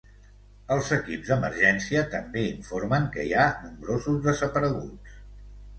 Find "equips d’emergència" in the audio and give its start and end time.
0.97-2.03